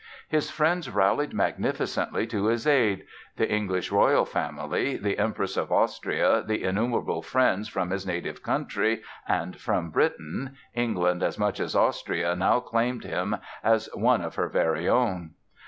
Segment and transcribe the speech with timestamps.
[0.27, 6.63] His friends rallied magnificently to his aid—the English royal family, the Empress of Austria, the
[6.63, 12.59] innumerable friends from his native country and from Britain (England as much as Austria now
[12.59, 15.35] claimed him as one of her very own!).